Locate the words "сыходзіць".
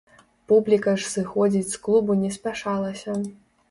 1.15-1.71